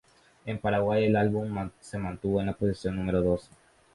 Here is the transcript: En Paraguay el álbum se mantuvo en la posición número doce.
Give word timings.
En 0.47 0.57
Paraguay 0.57 1.03
el 1.03 1.15
álbum 1.15 1.69
se 1.79 1.99
mantuvo 1.99 2.39
en 2.39 2.47
la 2.47 2.53
posición 2.53 2.95
número 2.95 3.21
doce. 3.21 3.51